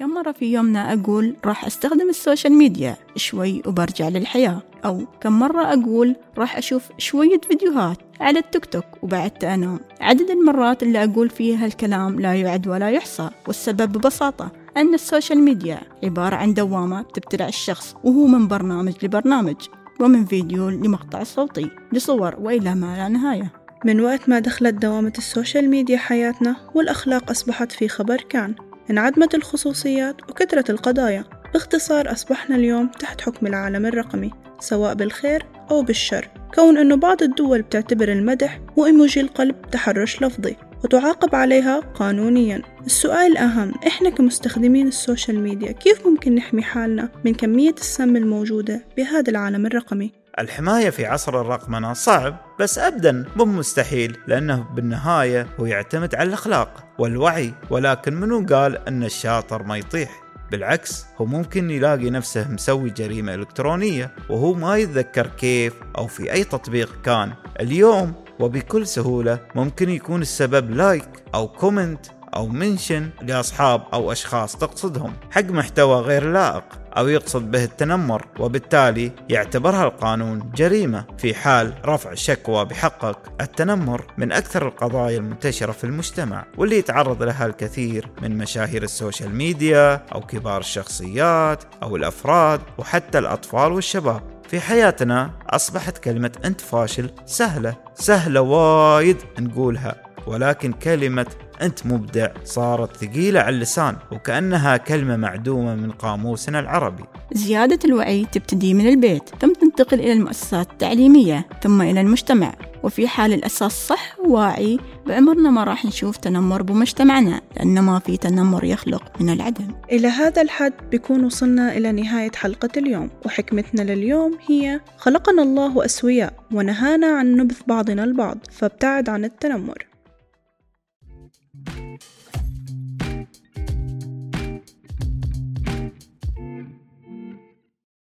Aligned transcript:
كم 0.00 0.14
مرة 0.14 0.32
في 0.32 0.52
يومنا 0.52 0.92
أقول 0.92 1.36
راح 1.44 1.64
أستخدم 1.64 2.08
السوشيال 2.08 2.52
ميديا 2.52 2.96
شوي 3.16 3.62
وبرجع 3.66 4.08
للحياة؟ 4.08 4.62
أو 4.84 5.06
كم 5.20 5.38
مرة 5.38 5.62
أقول 5.62 6.16
راح 6.38 6.56
أشوف 6.56 6.82
شوية 6.98 7.40
فيديوهات 7.48 7.98
على 8.20 8.38
التيك 8.38 8.64
توك 8.64 8.84
وبعدت 9.02 9.44
أنام 9.44 9.80
عدد 10.00 10.30
المرات 10.30 10.82
اللي 10.82 11.04
أقول 11.04 11.30
فيها 11.30 11.66
الكلام 11.66 12.20
لا 12.20 12.34
يعد 12.34 12.68
ولا 12.68 12.90
يحصى 12.90 13.30
والسبب 13.46 13.92
ببساطة 13.92 14.52
أن 14.76 14.94
السوشيال 14.94 15.38
ميديا 15.38 15.80
عبارة 16.04 16.36
عن 16.36 16.54
دوامة 16.54 17.02
تبتلع 17.02 17.48
الشخص 17.48 17.96
وهو 18.04 18.26
من 18.26 18.48
برنامج 18.48 18.94
لبرنامج 19.02 19.56
ومن 20.00 20.24
فيديو 20.24 20.68
لمقطع 20.68 21.22
صوتي 21.22 21.70
لصور 21.92 22.34
وإلى 22.38 22.74
ما 22.74 22.96
لا 22.96 23.08
نهاية. 23.08 23.52
من 23.84 24.00
وقت 24.00 24.28
ما 24.28 24.38
دخلت 24.38 24.74
دوامة 24.74 25.12
السوشيال 25.18 25.70
ميديا 25.70 25.96
حياتنا 25.98 26.56
والأخلاق 26.74 27.30
أصبحت 27.30 27.72
في 27.72 27.88
خبر 27.88 28.16
كان. 28.16 28.54
انعدمت 28.90 29.34
الخصوصيات 29.34 30.22
وكثرت 30.30 30.70
القضايا. 30.70 31.24
باختصار 31.52 32.12
أصبحنا 32.12 32.56
اليوم 32.56 32.86
تحت 32.86 33.20
حكم 33.20 33.46
العالم 33.46 33.86
الرقمي 33.86 34.30
سواء 34.60 34.94
بالخير 34.94 35.46
أو 35.70 35.82
بالشر. 35.82 36.28
كون 36.54 36.78
أنه 36.78 36.96
بعض 36.96 37.22
الدول 37.22 37.62
بتعتبر 37.62 38.12
المدح 38.12 38.60
وإيموجي 38.76 39.20
القلب 39.20 39.54
تحرش 39.72 40.22
لفظي 40.22 40.56
وتعاقب 40.84 41.34
عليها 41.34 41.80
قانونيا. 41.80 42.62
السؤال 42.86 43.32
الأهم 43.32 43.72
إحنا 43.86 44.10
كمستخدمين 44.10 44.88
السوشيال 44.88 45.40
ميديا 45.40 45.72
كيف 45.72 46.06
ممكن 46.06 46.34
نحمي 46.34 46.62
حالنا 46.62 47.08
من 47.24 47.34
كمية 47.34 47.74
السم 47.74 48.16
الموجودة 48.16 48.84
بهذا 48.96 49.30
العالم 49.30 49.66
الرقمي؟ 49.66 50.19
الحماية 50.38 50.90
في 50.90 51.06
عصر 51.06 51.40
الرقمنة 51.40 51.92
صعب 51.92 52.36
بس 52.60 52.78
أبدا 52.78 53.24
مو 53.36 53.44
مستحيل 53.44 54.18
لأنه 54.26 54.64
بالنهاية 54.74 55.46
هو 55.60 55.66
يعتمد 55.66 56.14
على 56.14 56.28
الأخلاق 56.28 56.84
والوعي 56.98 57.54
ولكن 57.70 58.14
منو 58.14 58.46
قال 58.46 58.88
أن 58.88 59.04
الشاطر 59.04 59.62
ما 59.62 59.76
يطيح؟ 59.76 60.22
بالعكس 60.50 61.06
هو 61.18 61.26
ممكن 61.26 61.70
يلاقي 61.70 62.10
نفسه 62.10 62.48
مسوي 62.48 62.90
جريمة 62.90 63.34
إلكترونية 63.34 64.10
وهو 64.30 64.54
ما 64.54 64.76
يتذكر 64.76 65.26
كيف 65.26 65.74
أو 65.98 66.06
في 66.06 66.32
أي 66.32 66.44
تطبيق 66.44 67.02
كان. 67.04 67.32
اليوم 67.60 68.14
وبكل 68.40 68.86
سهولة 68.86 69.38
ممكن 69.54 69.90
يكون 69.90 70.22
السبب 70.22 70.70
like 70.70 71.08
أو 71.34 71.48
comment 71.48 72.06
أو 72.36 72.46
mention 72.46 73.10
لأصحاب 73.22 73.82
أو 73.92 74.12
أشخاص 74.12 74.56
تقصدهم. 74.56 75.12
حق 75.30 75.44
محتوى 75.44 76.00
غير 76.00 76.32
لائق 76.32 76.64
أو 76.96 77.08
يقصد 77.08 77.50
به 77.50 77.64
التنمر 77.64 78.26
وبالتالي 78.38 79.12
يعتبرها 79.28 79.84
القانون 79.84 80.52
جريمة 80.54 81.04
في 81.18 81.34
حال 81.34 81.74
رفع 81.84 82.14
شكوى 82.14 82.64
بحقك. 82.64 83.16
التنمر 83.40 84.04
من 84.18 84.32
أكثر 84.32 84.68
القضايا 84.68 85.18
المنتشرة 85.18 85.72
في 85.72 85.84
المجتمع 85.84 86.44
واللي 86.58 86.78
يتعرض 86.78 87.22
لها 87.22 87.46
الكثير 87.46 88.08
من 88.22 88.38
مشاهير 88.38 88.82
السوشيال 88.82 89.34
ميديا 89.34 89.94
أو 90.14 90.20
كبار 90.20 90.60
الشخصيات 90.60 91.64
أو 91.82 91.96
الأفراد 91.96 92.60
وحتى 92.78 93.18
الأطفال 93.18 93.72
والشباب. 93.72 94.22
في 94.48 94.60
حياتنا 94.60 95.30
أصبحت 95.50 95.98
كلمة 95.98 96.32
أنت 96.44 96.60
فاشل 96.60 97.10
سهلة 97.26 97.76
سهلة 97.94 98.40
وايد 98.40 99.16
نقولها. 99.40 100.09
ولكن 100.26 100.72
كلمة 100.72 101.26
أنت 101.62 101.86
مبدع 101.86 102.28
صارت 102.44 102.96
ثقيلة 102.96 103.40
على 103.40 103.56
اللسان 103.56 103.96
وكأنها 104.12 104.76
كلمة 104.76 105.16
معدومة 105.16 105.74
من 105.74 105.90
قاموسنا 105.90 106.60
العربي. 106.60 107.04
زيادة 107.32 107.78
الوعي 107.84 108.26
تبتدي 108.32 108.74
من 108.74 108.88
البيت 108.88 109.22
ثم 109.40 109.52
تنتقل 109.52 110.00
إلى 110.00 110.12
المؤسسات 110.12 110.70
التعليمية 110.72 111.48
ثم 111.62 111.82
إلى 111.82 112.00
المجتمع. 112.00 112.54
وفي 112.82 113.08
حال 113.08 113.32
الأساس 113.32 113.86
صح 113.86 114.18
وواعي 114.18 114.78
بعمرنا 115.06 115.50
ما 115.50 115.64
راح 115.64 115.84
نشوف 115.84 116.16
تنمر 116.16 116.62
بمجتمعنا 116.62 117.40
لأن 117.56 117.80
ما 117.80 117.98
في 117.98 118.16
تنمر 118.16 118.64
يخلق 118.64 119.02
من 119.20 119.30
العدم. 119.30 119.68
إلى 119.92 120.08
هذا 120.08 120.42
الحد 120.42 120.72
بيكون 120.90 121.24
وصلنا 121.24 121.76
إلى 121.76 121.92
نهاية 121.92 122.32
حلقة 122.36 122.70
اليوم 122.76 123.10
وحكمتنا 123.26 123.82
لليوم 123.82 124.38
هي 124.48 124.80
خلقنا 124.98 125.42
الله 125.42 125.84
أسوياء 125.84 126.32
ونهانا 126.52 127.06
عن 127.06 127.36
نبذ 127.36 127.56
بعضنا 127.66 128.04
البعض 128.04 128.38
فابتعد 128.52 129.08
عن 129.08 129.24
التنمر. 129.24 129.89